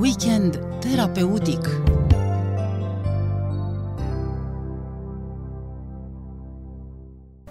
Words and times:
Weekend 0.00 0.58
terapeutic 0.80 1.60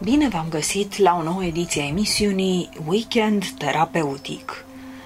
Bine 0.02 0.28
v-am 0.29 0.46
găsit 0.50 0.97
la 0.97 1.16
o 1.20 1.23
nouă 1.23 1.44
ediție 1.44 1.81
a 1.81 1.86
emisiunii 1.86 2.70
Weekend 2.88 3.46
Terapeutic. 3.58 4.66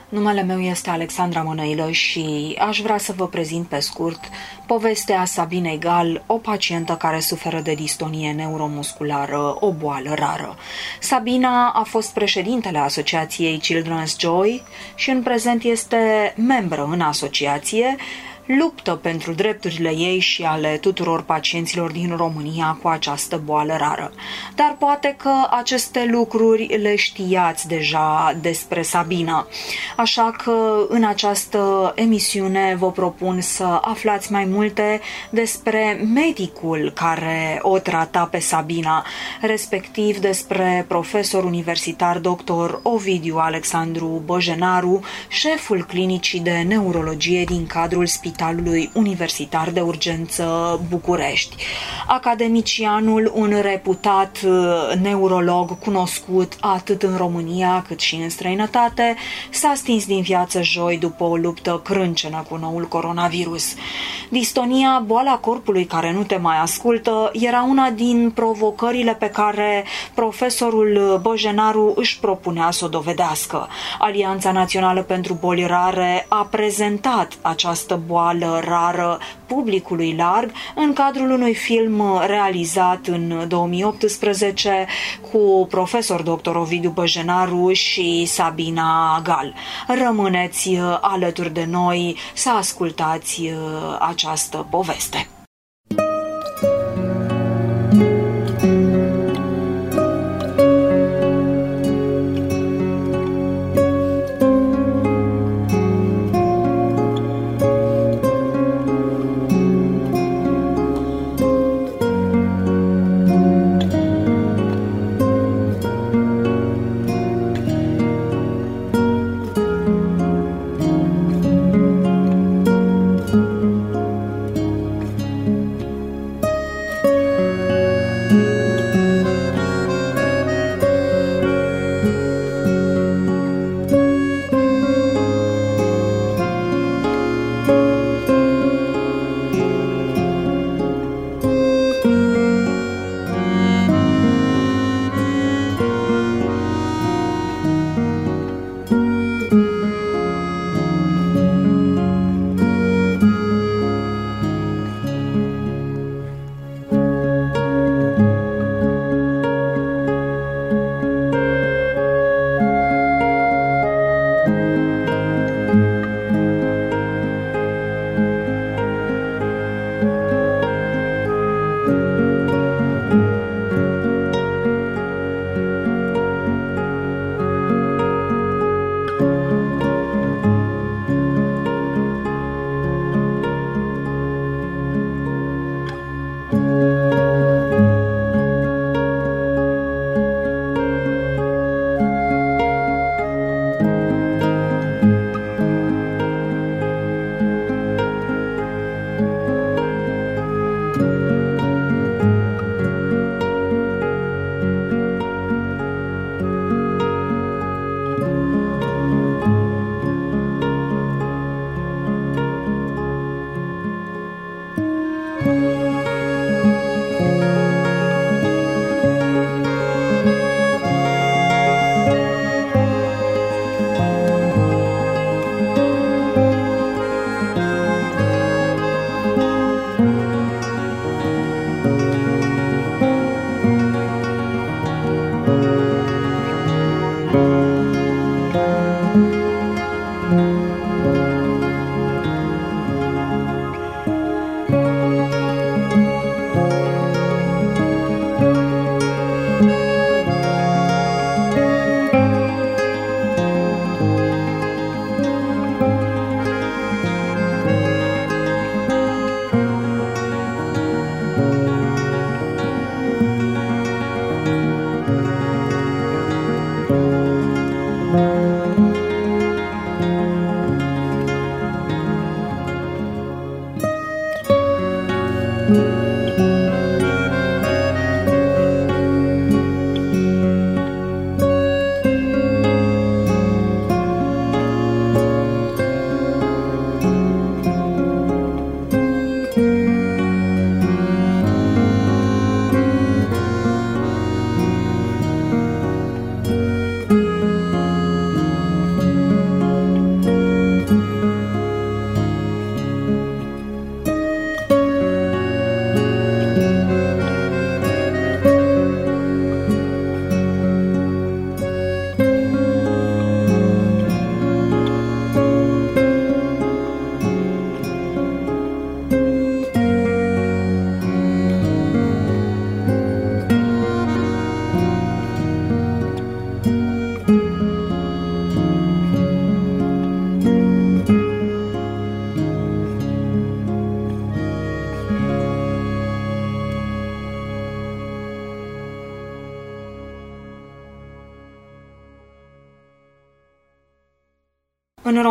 Numele 0.09 0.41
meu 0.41 0.59
este 0.59 0.89
Alexandra 0.89 1.41
Mănăilă 1.41 1.91
și 1.91 2.55
aș 2.59 2.81
vrea 2.81 2.97
să 2.97 3.13
vă 3.15 3.27
prezint 3.27 3.67
pe 3.67 3.79
scurt 3.79 4.19
povestea 4.65 5.25
Sabinei 5.25 5.79
Gal, 5.79 6.23
o 6.25 6.33
pacientă 6.33 6.93
care 6.93 7.19
suferă 7.19 7.59
de 7.59 7.73
distonie 7.73 8.31
neuromusculară, 8.31 9.55
o 9.59 9.71
boală 9.71 10.13
rară. 10.13 10.55
Sabina 10.99 11.69
a 11.69 11.83
fost 11.83 12.13
președintele 12.13 12.77
Asociației 12.77 13.61
Children's 13.61 14.19
Joy 14.19 14.63
și 14.95 15.09
în 15.09 15.21
prezent 15.21 15.63
este 15.63 16.33
membră 16.37 16.87
în 16.91 17.01
asociație, 17.01 17.95
luptă 18.57 18.95
pentru 18.95 19.33
drepturile 19.33 19.89
ei 19.89 20.19
și 20.19 20.43
ale 20.43 20.77
tuturor 20.77 21.21
pacienților 21.21 21.91
din 21.91 22.15
România 22.17 22.77
cu 22.81 22.87
această 22.87 23.41
boală 23.45 23.75
rară. 23.77 24.11
Dar 24.55 24.75
poate 24.79 25.15
că 25.17 25.31
aceste 25.49 26.07
lucruri 26.11 26.77
le 26.81 26.95
știați 26.95 27.67
deja 27.67 28.37
despre 28.41 28.81
Sabina. 28.81 29.47
Așa 29.97 30.31
că 30.43 30.85
în 30.87 31.03
această 31.03 31.91
emisiune 31.95 32.75
vă 32.79 32.91
propun 32.91 33.41
să 33.41 33.79
aflați 33.81 34.31
mai 34.31 34.45
multe 34.45 35.01
despre 35.29 36.01
medicul 36.13 36.91
care 36.95 37.59
o 37.61 37.77
trata 37.77 38.27
pe 38.31 38.39
Sabina, 38.39 39.05
respectiv 39.41 40.17
despre 40.17 40.85
profesor 40.87 41.43
universitar 41.43 42.17
dr. 42.17 42.79
Ovidiu 42.81 43.37
Alexandru 43.37 44.21
Băjenaru, 44.25 44.99
șeful 45.27 45.85
clinicii 45.85 46.39
de 46.39 46.65
neurologie 46.67 47.43
din 47.43 47.67
cadrul 47.67 48.05
spitalului 48.05 48.37
Spitalului 48.39 48.91
Universitar 48.93 49.69
de 49.69 49.79
Urgență 49.79 50.79
București. 50.89 51.55
Academicianul, 52.07 53.31
un 53.35 53.53
reputat 53.61 54.37
uh, 54.45 55.01
neurolog 55.01 55.79
cunoscut 55.79 56.53
atât 56.59 57.03
în 57.03 57.17
România 57.17 57.83
cât 57.87 57.99
și 57.99 58.15
în 58.15 58.29
străinătate, 58.29 59.15
s-a 59.49 59.73
stins 59.75 60.05
din 60.05 60.21
viață 60.21 60.61
joi 60.61 60.97
după 60.97 61.23
o 61.23 61.35
luptă 61.35 61.81
crâncenă 61.83 62.45
cu 62.49 62.55
noul 62.55 62.87
coronavirus. 62.87 63.73
Distonia, 64.29 65.03
boala 65.05 65.37
corpului 65.37 65.85
care 65.85 66.13
nu 66.13 66.23
te 66.23 66.37
mai 66.37 66.59
ascultă, 66.59 67.31
era 67.33 67.65
una 67.69 67.89
din 67.89 68.31
provocările 68.35 69.13
pe 69.13 69.29
care 69.29 69.85
profesorul 70.13 71.19
Bojenaru 71.21 71.93
își 71.95 72.19
propunea 72.19 72.71
să 72.71 72.85
o 72.85 72.87
dovedească. 72.87 73.67
Alianța 73.99 74.51
Națională 74.51 75.01
pentru 75.01 75.33
Boli 75.33 75.65
Rare 75.65 76.25
a 76.29 76.47
prezentat 76.51 77.33
această 77.41 77.99
boală 78.07 78.27
boală 78.29 78.61
rară 78.63 79.19
publicului 79.45 80.15
larg 80.17 80.51
în 80.75 80.93
cadrul 80.93 81.31
unui 81.31 81.55
film 81.55 82.21
realizat 82.25 83.07
în 83.07 83.45
2018 83.47 84.87
cu 85.31 85.67
profesor 85.69 86.21
dr. 86.21 86.55
Ovidiu 86.55 86.89
Băjenaru 86.89 87.71
și 87.73 88.25
Sabina 88.25 89.21
Gal. 89.23 89.53
Rămâneți 89.87 90.77
alături 91.01 91.53
de 91.53 91.65
noi 91.65 92.17
să 92.33 92.49
ascultați 92.49 93.51
această 93.99 94.67
poveste. 94.69 95.27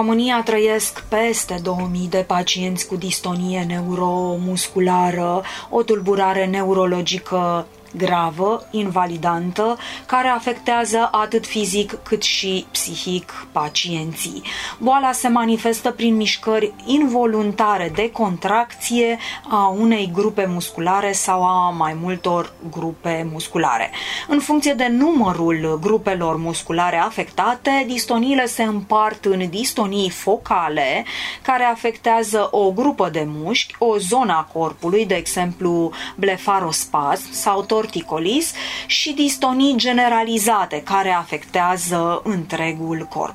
România 0.09 0.43
trăiesc 0.43 1.05
peste 1.09 1.59
2000 1.63 2.09
de 2.09 2.25
pacienți 2.27 2.87
cu 2.87 2.97
distonie 2.97 3.65
neuromusculară, 3.67 5.43
o 5.71 5.83
tulburare 5.83 6.47
neurologică 6.47 7.67
gravă, 7.97 8.67
invalidantă, 8.71 9.79
care 10.07 10.29
afectează 10.29 11.09
atât 11.13 11.47
fizic 11.47 11.99
cât 12.03 12.23
și 12.23 12.67
psihic 12.71 13.47
pacienții. 13.53 14.43
Boala 14.79 15.13
se 15.13 15.29
manifestă 15.29 15.91
prin 15.91 16.17
mișcări 16.17 16.73
involuntare 16.87 17.93
de 17.95 18.11
contracție 18.11 19.19
a 19.49 19.75
unei 19.79 20.11
grupe 20.13 20.47
musculare 20.47 21.13
sau 21.13 21.43
a 21.43 21.71
mai 21.71 21.97
multor 22.01 22.53
grupe 22.71 23.29
musculare. 23.33 23.91
În 24.29 24.39
funcție 24.39 24.73
de 24.73 24.89
numărul 24.89 25.79
grupelor 25.83 26.37
musculare 26.37 26.97
afectate, 26.97 27.85
distoniile 27.87 28.47
se 28.47 28.63
împart 28.63 29.25
în 29.25 29.49
distonii 29.51 30.11
focale, 30.11 31.05
care 31.43 31.65
afectează 31.65 32.49
o 32.51 32.71
grupă 32.71 33.09
de 33.09 33.25
mușchi, 33.27 33.75
o 33.79 33.99
zonă 33.99 34.33
a 34.33 34.49
corpului, 34.53 35.07
de 35.07 35.15
exemplu 35.15 35.91
blefarospasm 36.17 37.33
sau 37.33 37.63
torticolis 37.79 38.53
și 38.87 39.13
distonii 39.13 39.77
generalizate 39.77 40.83
care 40.83 41.11
afectează 41.11 42.21
întregul 42.25 43.07
corp. 43.11 43.35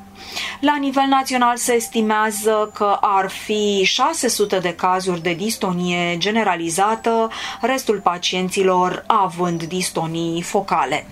La 0.59 0.75
nivel 0.79 1.05
național 1.07 1.57
se 1.57 1.73
estimează 1.73 2.69
că 2.73 2.97
ar 3.01 3.29
fi 3.29 3.81
600 3.83 4.59
de 4.59 4.75
cazuri 4.75 5.21
de 5.21 5.33
distonie 5.33 6.17
generalizată, 6.17 7.29
restul 7.61 7.99
pacienților 7.99 9.03
având 9.07 9.63
distonii 9.63 10.41
focale. 10.41 11.07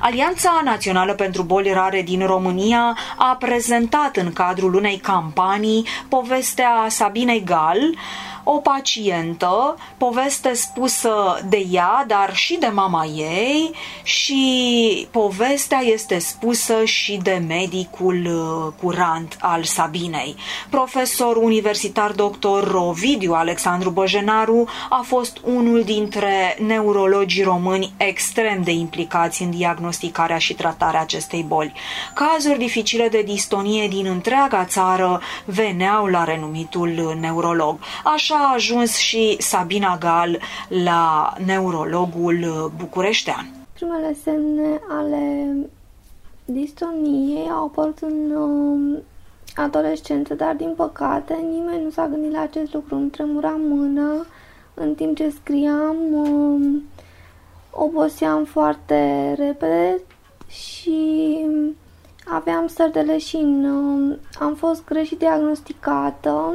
Alianța 0.00 0.60
Națională 0.64 1.14
pentru 1.14 1.42
Boli 1.42 1.72
Rare 1.72 2.02
din 2.02 2.26
România 2.26 2.96
a 3.16 3.36
prezentat 3.38 4.16
în 4.16 4.32
cadrul 4.32 4.74
unei 4.74 4.96
campanii 4.96 5.86
povestea 6.08 6.86
Sabinei 6.88 7.44
Gal, 7.44 7.78
o 8.48 8.58
pacientă, 8.58 9.76
poveste 9.96 10.54
spusă 10.54 11.40
de 11.48 11.66
ea, 11.70 12.04
dar 12.06 12.34
și 12.34 12.56
de 12.60 12.66
mama 12.66 13.04
ei 13.04 13.70
și 14.02 15.08
povestea 15.10 15.78
este 15.78 16.18
spusă 16.18 16.84
și 16.84 17.18
de 17.22 17.42
medicul 17.46 18.26
uh, 18.26 18.45
curant 18.82 19.36
al 19.40 19.64
Sabinei. 19.64 20.36
Profesor 20.70 21.36
universitar 21.36 22.12
dr. 22.12 22.74
Ovidiu 22.74 23.32
Alexandru 23.32 23.90
Băjenaru 23.90 24.68
a 24.88 25.02
fost 25.04 25.40
unul 25.44 25.82
dintre 25.82 26.56
neurologii 26.66 27.42
români 27.42 27.92
extrem 27.96 28.62
de 28.62 28.70
implicați 28.70 29.42
în 29.42 29.50
diagnosticarea 29.50 30.38
și 30.38 30.54
tratarea 30.54 31.00
acestei 31.00 31.44
boli. 31.48 31.72
Cazuri 32.14 32.58
dificile 32.58 33.08
de 33.08 33.22
distonie 33.22 33.88
din 33.88 34.06
întreaga 34.06 34.64
țară 34.64 35.20
veneau 35.44 36.06
la 36.06 36.24
renumitul 36.24 37.16
neurolog. 37.20 37.78
Așa 38.04 38.34
a 38.34 38.52
ajuns 38.54 38.96
și 38.96 39.36
Sabina 39.38 39.96
Gal 40.00 40.40
la 40.68 41.32
neurologul 41.44 42.72
bucureștean. 42.76 43.50
Primele 43.72 44.16
semne 44.24 44.80
ale 44.88 45.46
distoniei 46.46 47.48
au 47.50 47.64
apărut 47.64 47.98
în 47.98 48.30
uh, 48.30 48.98
adolescență, 49.56 50.34
dar 50.34 50.54
din 50.54 50.72
păcate 50.76 51.34
nimeni 51.34 51.82
nu 51.82 51.90
s-a 51.90 52.06
gândit 52.06 52.32
la 52.32 52.40
acest 52.40 52.72
lucru. 52.72 52.94
Îmi 52.94 53.10
tremura 53.10 53.56
mâna 53.58 54.26
în 54.74 54.94
timp 54.94 55.16
ce 55.16 55.30
scriam, 55.30 55.96
uh, 56.12 56.82
oboseam 57.70 58.44
foarte 58.44 59.32
repede 59.38 60.00
și 60.46 61.36
aveam 62.26 62.66
stări 62.66 62.92
de 62.92 63.00
leșin. 63.00 63.64
Uh, 63.64 64.16
am 64.40 64.54
fost 64.54 64.84
greșit 64.84 65.18
diagnosticată 65.18 66.54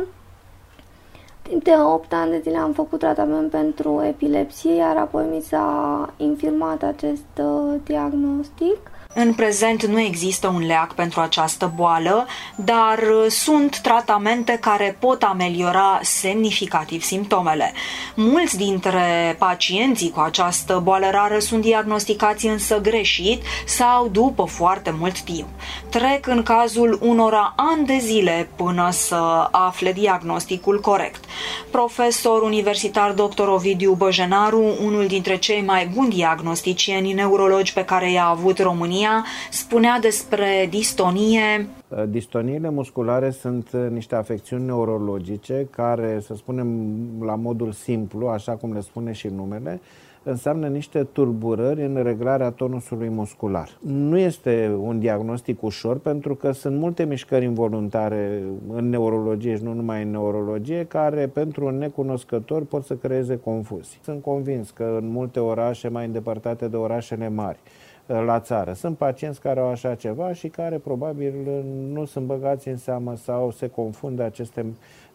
Timp 1.51 1.63
de 1.63 1.71
8 1.77 2.13
ani 2.13 2.31
de 2.31 2.39
zile 2.43 2.57
am 2.57 2.73
făcut 2.73 2.99
tratament 2.99 3.49
pentru 3.49 4.01
epilepsie, 4.03 4.73
iar 4.73 4.97
apoi 4.97 5.25
mi 5.31 5.41
s-a 5.41 6.13
infirmat 6.17 6.83
acest 6.83 7.25
uh, 7.37 7.75
diagnostic. 7.83 8.90
În 9.13 9.33
prezent 9.33 9.85
nu 9.85 9.99
există 9.99 10.47
un 10.47 10.65
leac 10.65 10.93
pentru 10.93 11.19
această 11.19 11.71
boală, 11.75 12.27
dar 12.55 12.99
sunt 13.29 13.79
tratamente 13.79 14.57
care 14.61 14.97
pot 14.99 15.23
ameliora 15.23 15.99
semnificativ 16.01 17.03
simptomele. 17.03 17.73
Mulți 18.15 18.57
dintre 18.57 19.35
pacienții 19.39 20.09
cu 20.09 20.19
această 20.19 20.79
boală 20.83 21.09
rară 21.09 21.39
sunt 21.39 21.61
diagnosticați 21.61 22.45
însă 22.45 22.81
greșit 22.81 23.43
sau 23.65 24.07
după 24.07 24.43
foarte 24.43 24.95
mult 24.99 25.19
timp. 25.19 25.47
Trec 25.89 26.27
în 26.27 26.43
cazul 26.43 26.99
unora 27.01 27.53
ani 27.55 27.85
de 27.85 27.97
zile 27.99 28.49
până 28.55 28.89
să 28.91 29.47
afle 29.51 29.91
diagnosticul 29.91 30.79
corect. 30.79 31.23
Profesor 31.71 32.41
universitar 32.41 33.11
dr. 33.11 33.47
Ovidiu 33.47 33.93
Băjenaru, 33.93 34.63
unul 34.83 35.07
dintre 35.07 35.37
cei 35.37 35.61
mai 35.61 35.87
buni 35.93 36.09
diagnosticieni 36.09 37.13
neurologi 37.13 37.73
pe 37.73 37.85
care 37.85 38.11
i-a 38.11 38.25
avut 38.25 38.59
România, 38.59 39.00
România 39.01 39.25
spunea 39.51 39.99
despre 40.01 40.67
distonie. 40.69 41.67
Uh, 41.87 42.03
distoniile 42.09 42.69
musculare 42.69 43.29
sunt 43.29 43.69
uh, 43.73 43.81
niște 43.89 44.15
afecțiuni 44.15 44.65
neurologice 44.65 45.67
care, 45.69 46.19
să 46.21 46.33
spunem 46.35 46.97
la 47.21 47.35
modul 47.35 47.71
simplu, 47.71 48.27
așa 48.27 48.51
cum 48.51 48.73
le 48.73 48.79
spune 48.79 49.11
și 49.11 49.27
numele, 49.27 49.81
înseamnă 50.23 50.67
niște 50.67 51.03
tulburări 51.03 51.85
în 51.85 52.03
reglarea 52.03 52.49
tonusului 52.49 53.09
muscular. 53.09 53.77
Nu 53.79 54.17
este 54.17 54.77
un 54.81 54.99
diagnostic 54.99 55.63
ușor 55.63 55.97
pentru 55.97 56.35
că 56.35 56.51
sunt 56.51 56.77
multe 56.77 57.03
mișcări 57.03 57.45
involuntare 57.45 58.43
în 58.73 58.89
neurologie 58.89 59.55
și 59.55 59.63
nu 59.63 59.73
numai 59.73 60.03
în 60.03 60.11
neurologie 60.11 60.85
care 60.85 61.27
pentru 61.27 61.65
un 61.65 61.77
necunoscător 61.77 62.65
pot 62.65 62.85
să 62.85 62.93
creeze 62.93 63.37
confuzii. 63.37 63.99
Sunt 64.03 64.21
convins 64.21 64.69
că 64.69 64.97
în 65.01 65.07
multe 65.07 65.39
orașe 65.39 65.87
mai 65.87 66.05
îndepărtate 66.05 66.67
de 66.67 66.75
orașele 66.75 67.29
mari 67.29 67.59
la 68.19 68.39
țară. 68.39 68.73
Sunt 68.73 68.97
pacienți 68.97 69.41
care 69.41 69.59
au 69.59 69.67
așa 69.67 69.95
ceva 69.95 70.33
și 70.33 70.47
care 70.47 70.77
probabil 70.77 71.33
nu 71.91 72.05
sunt 72.05 72.25
băgați 72.25 72.67
în 72.67 72.77
seamă 72.77 73.15
sau 73.15 73.51
se 73.51 73.67
confundă 73.67 74.23
aceste 74.23 74.65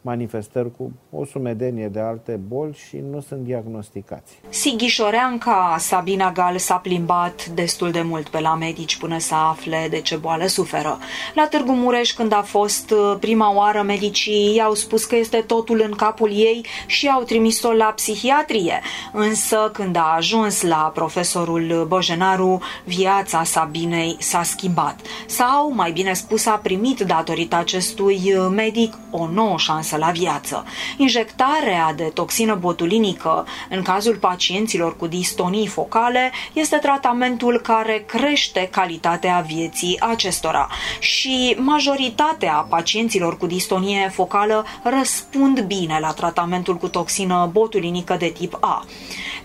manifestări 0.06 0.70
cu 0.76 0.92
o 1.10 1.25
sumedenie 1.25 1.88
de 1.88 2.00
alte 2.00 2.40
boli 2.48 2.76
și 2.88 2.96
nu 3.10 3.20
sunt 3.20 3.40
diagnosticați. 3.40 4.38
Sighișoreanca 4.48 5.76
Sabina 5.78 6.32
Gal 6.32 6.58
s-a 6.58 6.76
plimbat 6.76 7.46
destul 7.46 7.90
de 7.90 8.02
mult 8.02 8.28
pe 8.28 8.40
la 8.40 8.54
medici 8.54 8.96
până 8.96 9.18
să 9.18 9.34
afle 9.34 9.86
de 9.90 10.00
ce 10.00 10.16
boală 10.16 10.46
suferă. 10.46 10.98
La 11.34 11.46
Târgu 11.46 11.72
Mureș, 11.72 12.12
când 12.12 12.32
a 12.32 12.42
fost 12.42 12.90
uh, 12.90 13.16
prima 13.20 13.54
oară, 13.54 13.82
medicii 13.82 14.54
i-au 14.54 14.75
spus 14.75 15.04
că 15.04 15.16
este 15.16 15.36
totul 15.36 15.82
în 15.84 15.94
capul 15.94 16.30
ei 16.30 16.66
și 16.86 17.08
au 17.08 17.22
trimis-o 17.22 17.72
la 17.72 17.84
psihiatrie. 17.84 18.80
Însă, 19.12 19.70
când 19.72 19.96
a 19.96 20.14
ajuns 20.16 20.62
la 20.62 20.90
profesorul 20.94 21.84
Bojenaru, 21.88 22.60
viața 22.84 23.42
Sabinei 23.44 24.16
s-a 24.18 24.42
schimbat. 24.42 25.00
Sau, 25.26 25.72
mai 25.75 25.92
bine 25.92 26.12
spus, 26.12 26.46
a 26.46 26.60
primit 26.62 27.00
datorită 27.00 27.56
acestui 27.56 28.20
uh, 28.36 28.46
medic 28.50 28.98
o 29.10 29.28
nouă 29.28 29.56
șansă 29.58 29.96
la 29.97 30.11
viață. 30.11 30.65
Injectarea 30.97 31.93
de 31.97 32.03
toxină 32.05 32.55
botulinică 32.55 33.47
în 33.71 33.83
cazul 33.83 34.17
pacienților 34.17 34.97
cu 34.97 35.07
distonii 35.07 35.67
focale 35.67 36.33
este 36.53 36.76
tratamentul 36.76 37.61
care 37.61 38.05
crește 38.07 38.69
calitatea 38.73 39.45
vieții 39.47 40.00
acestora 40.00 40.69
și 40.99 41.57
majoritatea 41.59 42.67
pacienților 42.69 43.37
cu 43.37 43.47
distonie 43.47 44.11
focală 44.15 44.65
răspund 44.83 45.61
bine 45.61 45.99
la 46.00 46.12
tratamentul 46.12 46.76
cu 46.76 46.88
toxină 46.88 47.49
botulinică 47.53 48.17
de 48.19 48.26
tip 48.26 48.57
A 48.61 48.85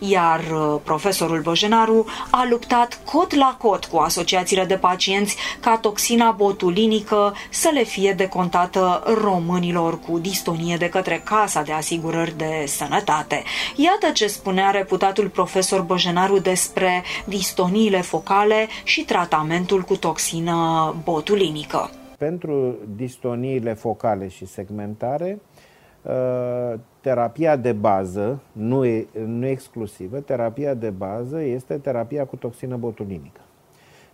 iar 0.08 0.40
uh, 0.40 0.80
profesorul 0.84 1.42
Băjenaru 1.42 2.06
a 2.30 2.46
luptat 2.50 3.00
cot 3.06 3.36
la 3.36 3.56
cot 3.60 3.86
cu 3.86 3.98
asociațiile 3.98 4.66
de 4.66 4.76
pacienți 4.76 5.36
ca 5.60 5.78
toxina 5.78 6.32
botulinică 6.32 7.36
să 7.50 7.70
le 7.74 7.84
fie 7.84 8.14
decontată 8.14 9.04
românilor 9.22 10.00
cu 10.00 10.18
distonie 10.32 10.78
de 10.78 10.90
către 10.90 11.22
Casa 11.24 11.62
de 11.62 11.72
Asigurări 11.72 12.38
de 12.38 12.64
Sănătate. 12.66 13.44
Iată 13.76 14.12
ce 14.14 14.28
spunea 14.28 14.70
reputatul 14.70 15.30
profesor 15.30 15.82
Băjenaru 15.82 16.40
despre 16.40 17.04
distoniile 17.26 18.02
focale 18.02 18.68
și 18.84 19.06
tratamentul 19.06 19.82
cu 19.82 19.98
toxină 19.98 20.96
botulinică. 21.04 21.90
Pentru 22.18 22.76
distoniile 22.96 23.74
focale 23.74 24.28
și 24.28 24.46
segmentare, 24.46 25.40
uh, 26.02 26.80
terapia 27.02 27.56
de 27.56 27.72
bază, 27.72 28.42
nu, 28.52 28.86
e, 28.86 29.08
nu 29.26 29.46
exclusivă, 29.46 30.20
terapia 30.20 30.74
de 30.74 30.90
bază 30.90 31.42
este 31.42 31.74
terapia 31.74 32.26
cu 32.26 32.36
toxină 32.36 32.76
botulinică, 32.76 33.42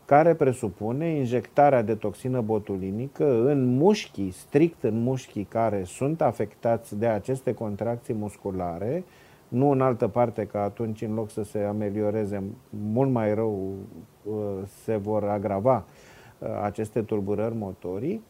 care 0.08 0.34
presupune 0.34 1.10
injectarea 1.10 1.82
de 1.82 1.96
toxină 1.96 2.42
botulinică 2.42 3.44
în 3.46 3.66
mușchii, 3.66 4.32
strict 4.32 4.84
în 4.84 5.02
mușchii 5.02 5.44
care 5.44 5.84
sunt 5.86 6.22
afectați 6.22 6.98
de 6.98 7.08
aceste 7.08 7.54
contracții 7.54 8.14
musculare, 8.14 9.04
nu 9.48 9.70
în 9.70 9.82
altă 9.82 10.08
parte, 10.08 10.46
că 10.46 10.58
atunci 10.58 11.02
în 11.02 11.14
loc 11.14 11.30
să 11.30 11.44
se 11.44 11.60
amelioreze 11.60 12.44
mult 12.70 13.12
mai 13.12 13.34
rău, 13.34 13.74
uh, 14.24 14.34
se 14.84 14.96
vor 14.96 15.24
agrava 15.24 15.86
uh, 16.38 16.48
aceste 16.64 17.02
tulburări 17.02 17.56
motorii, 17.56 18.22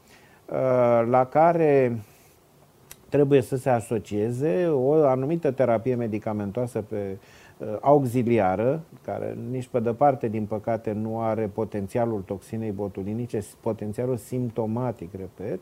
la 1.10 1.25
care 1.25 2.00
trebuie 3.10 3.41
să 3.41 3.55
se 3.55 3.69
asocieze 3.69 4.67
o 4.67 4.93
anumită 5.05 5.51
terapie 5.51 5.96
medicamentoasă 5.96 6.81
pe 6.81 7.17
auxiliară, 7.82 8.82
care 9.06 9.38
nici 9.52 9.68
pe 9.68 9.80
departe, 9.80 10.28
din 10.28 10.46
păcate, 10.46 10.92
nu 10.92 11.22
are 11.22 11.50
potențialul 11.54 12.22
toxinei 12.22 12.72
botulinice, 12.72 13.40
potențialul 13.62 14.18
simptomatic, 14.18 15.10
repet, 15.18 15.60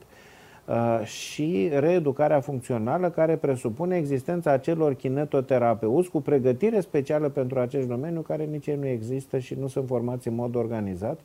Uh, 0.66 1.06
și 1.06 1.70
reeducarea 1.74 2.40
funcțională 2.40 3.10
care 3.10 3.36
presupune 3.36 3.98
existența 3.98 4.52
acelor 4.52 4.94
kinetoterapeuți 4.94 6.10
cu 6.10 6.22
pregătire 6.22 6.80
specială 6.80 7.30
pentru 7.30 7.60
acest 7.60 7.88
domeniu 7.88 8.22
care 8.22 8.44
nici 8.44 8.68
ei 8.68 8.76
nu 8.76 8.88
există 8.88 9.38
și 9.38 9.56
nu 9.60 9.68
sunt 9.68 9.88
formați 9.88 10.28
în 10.28 10.36
mod 10.36 10.56
organizat 10.56 11.20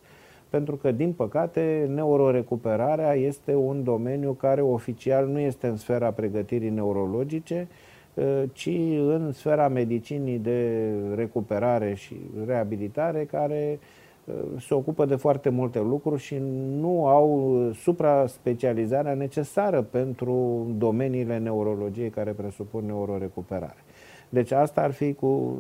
pentru 0.49 0.77
că, 0.77 0.93
din 0.93 1.13
păcate, 1.13 1.91
neurorecuperarea 1.95 3.15
este 3.15 3.55
un 3.55 3.85
domeniu 3.85 4.33
care 4.33 4.61
oficial 4.61 5.27
nu 5.27 5.39
este 5.39 5.67
în 5.67 5.77
sfera 5.77 6.11
pregătirii 6.11 6.71
neurologice, 6.71 7.69
uh, 7.71 7.90
ci 8.53 8.71
în 9.07 9.33
sfera 9.33 9.69
medicinii 9.69 10.39
de 10.39 10.91
recuperare 11.15 11.95
și 11.95 12.17
reabilitare, 12.47 13.25
care 13.25 13.79
Uh, 14.31 14.61
se 14.61 14.75
ocupă 14.75 15.05
de 15.05 15.17
foarte 15.17 15.49
multe 15.49 15.79
lucruri 15.79 16.21
și 16.21 16.37
nu 16.81 17.07
au 17.07 17.71
supra-specializarea 17.75 19.15
necesară 19.15 19.83
pentru 19.83 20.67
domeniile 20.79 21.39
neurologiei 21.39 22.11
care 22.11 22.31
presupun 22.31 22.85
neurorecuperare. 22.87 23.85
Deci 24.29 24.51
asta 24.51 24.81
ar 24.81 24.93
fi 24.93 25.13
cu 25.13 25.59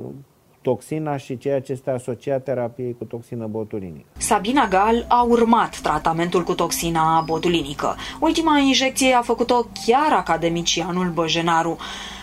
toxina 0.62 1.16
și 1.16 1.38
ceea 1.38 1.60
ce 1.60 1.72
este 1.72 1.90
asociat 1.90 2.42
terapiei 2.42 2.96
cu 2.98 3.04
toxină 3.04 3.46
botulinică. 3.46 4.06
Sabina 4.16 4.68
Gal 4.68 5.04
a 5.08 5.22
urmat 5.22 5.80
tratamentul 5.80 6.42
cu 6.42 6.54
toxina 6.54 7.20
botulinică. 7.20 7.96
Ultima 8.20 8.58
injecție 8.58 9.12
a 9.14 9.22
făcut-o 9.22 9.66
chiar 9.86 10.12
academicianul 10.12 11.08
Băjenaru. 11.08 11.76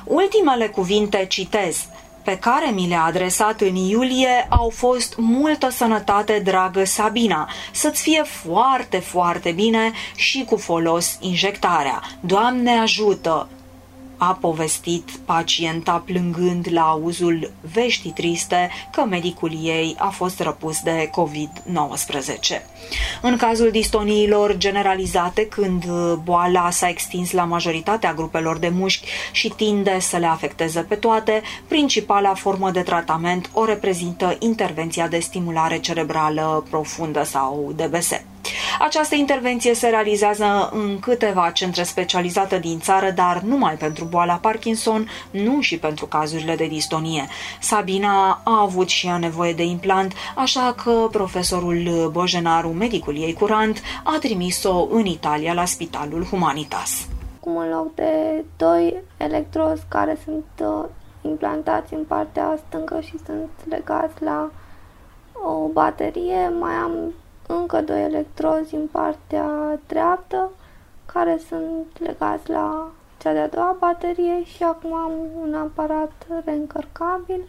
Ultimele 0.05 0.67
cuvinte 0.67 1.25
citez 1.29 1.87
pe 2.23 2.37
care 2.37 2.71
mi 2.71 2.87
le-a 2.87 3.03
adresat 3.03 3.61
în 3.61 3.75
iulie 3.75 4.47
au 4.49 4.69
fost 4.69 5.15
multă 5.17 5.69
sănătate, 5.69 6.41
dragă 6.43 6.85
Sabina, 6.85 7.49
să-ți 7.71 8.01
fie 8.01 8.21
foarte, 8.23 8.97
foarte 8.97 9.51
bine 9.51 9.91
și 10.15 10.43
cu 10.43 10.55
folos 10.55 11.17
injectarea. 11.21 12.01
Doamne 12.19 12.71
ajută! 12.71 13.47
A 14.17 14.37
povestit 14.41 15.09
pacienta 15.25 16.03
plângând 16.05 16.67
la 16.71 16.81
auzul 16.81 17.51
veștii 17.73 18.11
triste 18.11 18.69
că 18.91 19.05
medicul 19.05 19.51
ei 19.63 19.95
a 19.99 20.07
fost 20.07 20.39
răpus 20.39 20.81
de 20.81 21.09
COVID-19. 21.09 22.61
În 23.21 23.37
cazul 23.37 23.71
distoniilor 23.71 24.57
generalizate, 24.57 25.47
când 25.47 25.85
boala 26.23 26.69
s-a 26.69 26.89
extins 26.89 27.31
la 27.31 27.43
majoritatea 27.43 28.13
grupelor 28.13 28.57
de 28.57 28.69
mușchi 28.69 29.07
și 29.31 29.49
tinde 29.49 29.99
să 29.99 30.17
le 30.17 30.25
afecteze 30.25 30.81
pe 30.81 30.95
toate, 30.95 31.41
principala 31.67 32.33
formă 32.33 32.71
de 32.71 32.81
tratament 32.81 33.49
o 33.53 33.65
reprezintă 33.65 34.35
intervenția 34.39 35.07
de 35.07 35.19
stimulare 35.19 35.77
cerebrală 35.79 36.65
profundă 36.69 37.23
sau 37.23 37.73
DBS. 37.75 38.11
Această 38.79 39.15
intervenție 39.15 39.73
se 39.73 39.87
realizează 39.87 40.69
în 40.73 40.99
câteva 40.99 41.49
centre 41.49 41.83
specializate 41.83 42.59
din 42.59 42.79
țară, 42.79 43.11
dar 43.11 43.41
numai 43.41 43.73
pentru 43.73 44.05
boala 44.05 44.35
Parkinson, 44.35 45.09
nu 45.31 45.61
și 45.61 45.77
pentru 45.79 46.05
cazurile 46.05 46.55
de 46.55 46.65
distonie. 46.65 47.27
Sabina 47.59 48.41
a 48.43 48.61
avut 48.61 48.89
și 48.89 49.07
ea 49.07 49.17
nevoie 49.17 49.53
de 49.53 49.63
implant, 49.63 50.13
așa 50.35 50.75
că 50.83 51.07
profesorul 51.11 52.09
Bojenaru, 52.11 52.67
medicul 52.67 53.17
ei 53.17 53.33
curant, 53.33 53.81
a 54.03 54.17
trimis-o 54.19 54.87
în 54.91 55.05
Italia 55.05 55.53
la 55.53 55.65
Spitalul 55.65 56.23
Humanitas. 56.23 57.07
Cum 57.39 57.57
în 57.57 57.69
loc 57.69 57.95
de 57.95 58.43
doi 58.57 58.93
electrozi 59.17 59.81
care 59.87 60.17
sunt 60.23 60.45
uh, 60.61 60.85
implantați 61.21 61.93
în 61.93 62.03
partea 62.03 62.59
stângă 62.67 62.99
și 63.05 63.15
sunt 63.25 63.49
legați 63.69 64.23
la 64.23 64.49
o 65.33 65.67
baterie, 65.73 66.51
mai 66.59 66.73
am 66.73 67.13
încă 67.47 67.81
doi 67.81 68.03
electrozi 68.03 68.75
în 68.75 68.87
partea 68.91 69.79
dreaptă 69.87 70.51
care 71.05 71.37
sunt 71.47 71.99
legați 71.99 72.49
la 72.49 72.91
cea 73.21 73.33
de-a 73.33 73.47
doua 73.47 73.75
baterie 73.79 74.43
și 74.43 74.63
acum 74.63 74.93
am 74.93 75.11
un 75.41 75.53
aparat 75.53 76.11
reîncărcabil 76.45 77.41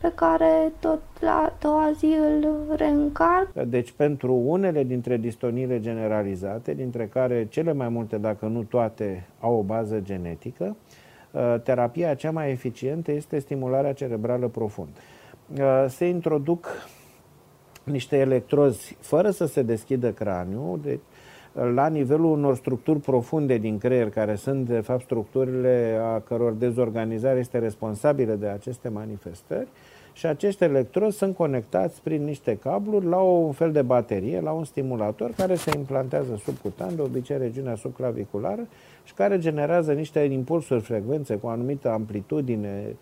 pe 0.00 0.12
care 0.14 0.72
tot 0.80 1.02
la 1.20 1.32
a 1.32 1.52
doua 1.60 1.90
zi 1.98 2.06
îl 2.06 2.48
reîncarc. 2.76 3.52
Deci 3.52 3.90
pentru 3.90 4.34
unele 4.34 4.84
dintre 4.84 5.16
distoniile 5.16 5.80
generalizate, 5.80 6.74
dintre 6.74 7.06
care 7.06 7.46
cele 7.50 7.72
mai 7.72 7.88
multe, 7.88 8.18
dacă 8.18 8.46
nu 8.46 8.62
toate, 8.62 9.26
au 9.40 9.58
o 9.58 9.62
bază 9.62 10.00
genetică, 10.00 10.76
uh, 11.30 11.54
terapia 11.62 12.14
cea 12.14 12.30
mai 12.30 12.50
eficientă 12.50 13.12
este 13.12 13.38
stimularea 13.38 13.92
cerebrală 13.92 14.48
profundă. 14.48 14.98
Uh, 15.58 15.84
se 15.88 16.04
introduc 16.04 16.66
niște 17.90 18.16
electrozi 18.16 18.96
fără 19.00 19.30
să 19.30 19.46
se 19.46 19.62
deschidă 19.62 20.10
craniul, 20.10 20.80
deci 20.82 21.00
la 21.74 21.88
nivelul 21.88 22.30
unor 22.30 22.56
structuri 22.56 22.98
profunde 23.00 23.56
din 23.56 23.78
creier, 23.78 24.10
care 24.10 24.34
sunt 24.34 24.66
de 24.66 24.80
fapt 24.80 25.02
structurile 25.02 25.98
a 26.02 26.18
căror 26.18 26.52
dezorganizare 26.52 27.38
este 27.38 27.58
responsabilă 27.58 28.34
de 28.34 28.46
aceste 28.46 28.88
manifestări, 28.88 29.68
și 30.12 30.26
acești 30.26 30.64
electrozi 30.64 31.16
sunt 31.16 31.36
conectați 31.36 32.02
prin 32.02 32.24
niște 32.24 32.56
cabluri 32.56 33.06
la 33.06 33.16
un 33.16 33.52
fel 33.52 33.72
de 33.72 33.82
baterie, 33.82 34.40
la 34.40 34.50
un 34.50 34.64
stimulator 34.64 35.30
care 35.36 35.54
se 35.54 35.70
implantează 35.76 36.40
subcutan, 36.44 36.96
de 36.96 37.02
obicei 37.02 37.38
regiunea 37.38 37.74
subclaviculară, 37.74 38.66
și 39.04 39.14
care 39.14 39.38
generează 39.38 39.92
niște 39.92 40.20
impulsuri 40.20 40.80
frecvențe 40.80 41.34
cu 41.36 41.46
o 41.46 41.50
anumită 41.50 41.90
amplitudine, 41.90 42.96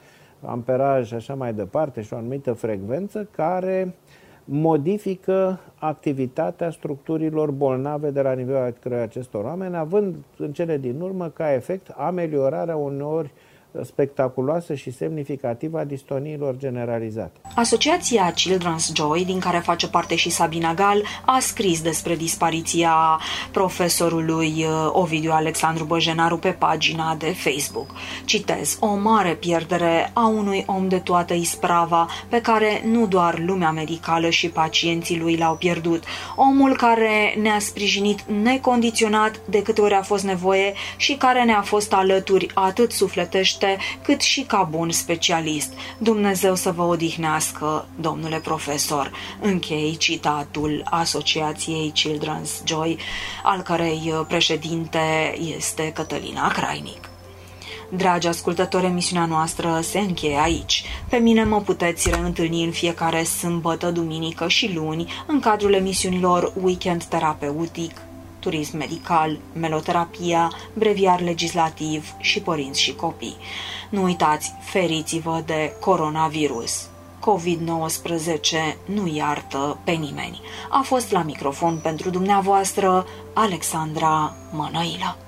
amperaj 0.45 1.07
și 1.07 1.15
așa 1.15 1.35
mai 1.35 1.55
departe 1.55 2.03
și 2.03 2.13
o 2.13 2.17
anumită 2.17 2.53
frecvență 2.53 3.29
care 3.31 3.95
modifică 4.49 5.61
activitatea 5.79 6.71
structurilor 6.71 7.51
bolnave 7.51 8.11
de 8.11 8.23
la 8.23 8.33
nivelul 8.33 8.75
acestor 9.03 9.45
oameni, 9.45 9.77
având 9.77 10.15
în 10.39 10.53
cele 10.53 10.79
din 10.79 11.01
urmă 11.01 11.29
ca 11.29 11.53
efect 11.53 11.89
ameliorarea 11.97 12.77
uneori 12.77 13.31
spectaculoasă 13.85 14.75
și 14.75 14.93
semnificativă 14.93 15.79
a 15.79 15.85
distoniilor 15.85 16.57
generalizate. 16.57 17.41
Asociația 17.55 18.33
Children's 18.33 18.93
Joy, 18.95 19.25
din 19.25 19.39
care 19.39 19.59
face 19.59 19.89
parte 19.89 20.15
și 20.15 20.31
Sabina 20.31 20.75
Gal, 20.75 21.03
a 21.25 21.39
scris 21.41 21.83
despre 21.83 22.17
dispariția 22.17 22.95
profesorului 23.51 24.53
uh, 24.59 24.91
Ovidiu 24.93 25.31
Alexandru 25.33 25.85
Băjenaru 25.85 26.37
pe 26.37 26.51
pagina 26.51 27.15
de 27.19 27.33
Facebook. 27.33 27.91
Citez, 28.25 28.77
o 28.81 28.95
mare 28.95 29.35
pierdere 29.35 30.11
a 30.13 30.27
unui 30.27 30.65
om 30.67 30.89
de 30.89 30.99
toată 30.99 31.35
isprava, 31.35 32.07
pe 32.29 32.41
care 32.41 32.83
nu 32.85 33.07
doar 33.07 33.39
lumea 33.39 33.71
medicală 33.71 34.31
și 34.31 34.49
pacienții 34.49 35.19
lui 35.19 35.37
l-au 35.37 35.57
pierdut. 35.57 36.05
Omul 36.37 36.77
care 36.77 37.35
ne-a 37.41 37.59
sprijinit 37.59 38.23
necondiționat 38.43 39.41
de 39.49 39.63
câte 39.63 39.81
ori 39.81 39.95
a 39.95 40.03
fost 40.03 40.25
nevoie 40.25 40.73
și 40.97 41.15
care 41.15 41.45
ne-a 41.45 41.63
fost 41.63 41.93
alături 41.93 42.51
atât 42.55 42.93
sufletește 42.93 43.66
cunoaște, 43.67 43.79
cât 44.03 44.21
și 44.21 44.41
ca 44.41 44.69
bun 44.71 44.91
specialist. 44.91 45.73
Dumnezeu 45.99 46.55
să 46.55 46.71
vă 46.71 46.83
odihnească, 46.83 47.89
domnule 48.01 48.39
profesor. 48.39 49.13
Închei 49.41 49.97
citatul 49.97 50.83
Asociației 50.85 51.93
Children's 51.93 52.65
Joy, 52.65 52.99
al 53.43 53.61
cărei 53.61 54.13
președinte 54.29 55.35
este 55.57 55.93
Cătălina 55.95 56.49
Crainic. 56.49 57.11
Dragi 57.91 58.27
ascultători, 58.27 58.85
emisiunea 58.85 59.27
noastră 59.27 59.81
se 59.83 59.99
încheie 59.99 60.39
aici. 60.39 60.85
Pe 61.09 61.17
mine 61.17 61.45
mă 61.45 61.61
puteți 61.61 62.11
reîntâlni 62.11 62.65
în 62.65 62.71
fiecare 62.71 63.23
sâmbătă, 63.23 63.91
duminică 63.91 64.49
și 64.49 64.73
luni 64.75 65.13
în 65.27 65.41
cadrul 65.41 65.73
emisiunilor 65.73 66.53
Weekend 66.63 67.05
Terapeutic, 67.05 67.93
turism 68.47 68.77
medical, 68.77 69.39
meloterapia, 69.53 70.53
breviar 70.75 71.21
legislativ 71.21 72.15
și 72.19 72.41
părinți 72.41 72.81
și 72.81 72.95
copii. 72.95 73.37
Nu 73.91 74.03
uitați, 74.03 74.53
feriți-vă 74.61 75.43
de 75.47 75.73
coronavirus. 75.81 76.89
COVID-19 77.21 78.77
nu 78.85 79.07
iartă 79.07 79.79
pe 79.85 79.91
nimeni. 79.91 80.41
A 80.71 80.81
fost 80.81 81.11
la 81.11 81.23
microfon 81.23 81.79
pentru 81.83 82.11
dumneavoastră 82.11 83.07
Alexandra 83.35 84.35
Mănăilă. 84.53 85.26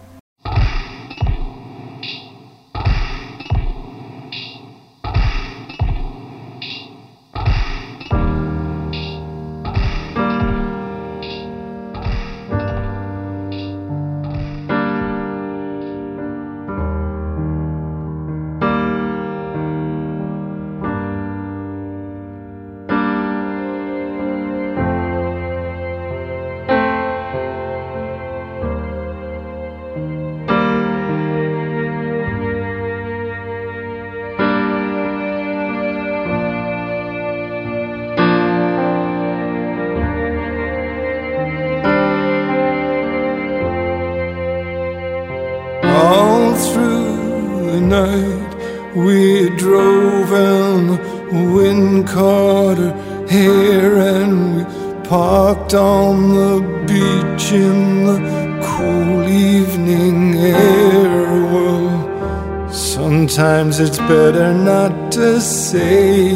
Sometimes 63.28 63.78
it's 63.78 63.98
better 63.98 64.54
not 64.54 65.12
to 65.12 65.38
say 65.38 66.30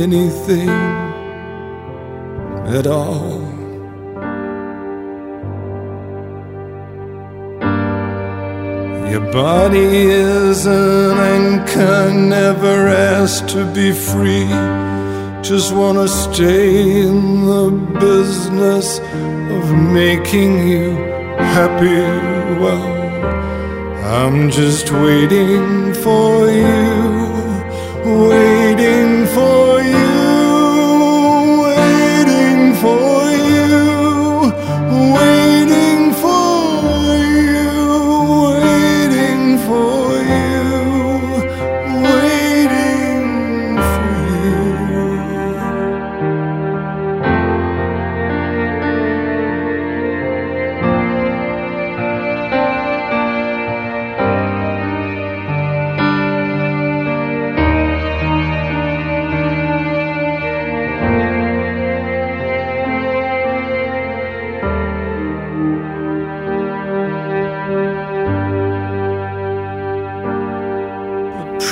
anything 0.00 0.68
at 2.68 2.86
all. 2.86 3.40
Your 9.10 9.32
body 9.32 10.06
is 10.06 10.66
an 10.66 11.18
anchor, 11.18 12.14
never 12.14 12.88
asked 12.88 13.48
to 13.48 13.64
be 13.74 13.90
free. 13.90 14.48
Just 15.42 15.74
wanna 15.74 16.06
stay 16.06 17.02
in 17.08 17.44
the 17.44 17.70
business 17.98 19.00
of 19.56 19.64
making 20.02 20.68
you 20.68 20.90
happy. 21.56 22.02
Well, 22.60 22.86
I'm 24.04 24.50
just 24.50 24.92
waiting 24.92 25.75
for 26.06 26.48
you, 26.52 26.68
waiting 28.28 28.55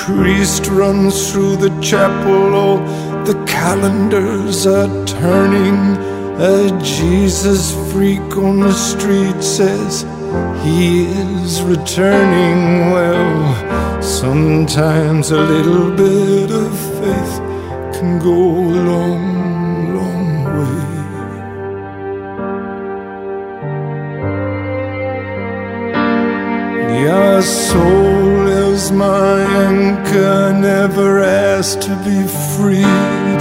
priest 0.05 0.67
runs 0.67 1.31
through 1.31 1.55
the 1.55 1.71
chapel, 1.81 2.53
oh, 2.53 2.77
the 3.25 3.33
calendars 3.45 4.67
are 4.67 5.05
turning. 5.05 5.97
A 6.37 6.69
Jesus 6.83 7.73
freak 7.91 8.37
on 8.37 8.59
the 8.59 8.73
street 8.73 9.41
says 9.41 10.03
he 10.63 11.05
is 11.05 11.61
returning. 11.63 12.91
Well, 12.91 14.01
sometimes 14.03 15.31
a 15.31 15.41
little 15.41 15.89
bit 15.89 16.51
of 16.51 16.71
faith 16.99 17.35
can 17.95 18.19
go 18.19 18.39
a 18.69 18.77
long, 18.91 19.25
long 19.97 20.43
way. 20.59 20.85
Your 27.01 27.41
soul 27.41 28.14
my 28.91 29.41
anchor, 29.69 30.53
never 30.53 31.19
asked 31.19 31.81
to 31.83 31.95
be 32.03 32.19
freed. 32.55 33.39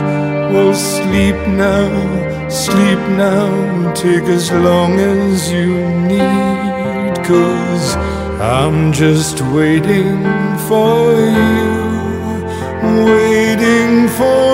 Well, 0.53 0.75
sleep 0.75 1.37
now, 1.49 2.49
sleep 2.49 2.99
now, 3.27 3.93
take 3.95 4.25
as 4.25 4.51
long 4.53 4.93
as 4.99 5.51
you 5.53 5.75
need. 6.13 7.15
Cause 7.25 7.97
I'm 8.41 8.93
just 8.93 9.41
waiting 9.41 10.21
for 10.69 10.99
you, 11.39 11.75
waiting 13.07 14.09
for 14.19 14.54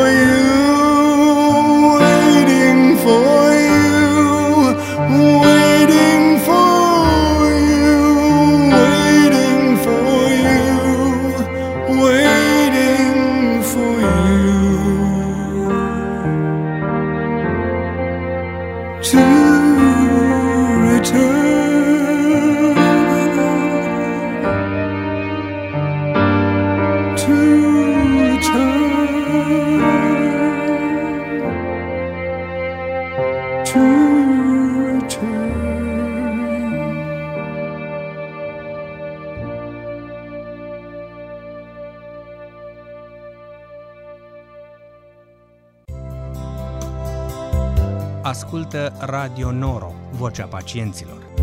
Ascultă 48.31 48.93
Radio 48.99 49.51
Noro, 49.51 50.00
vocea 50.13 50.47
pacienților. 50.47 51.40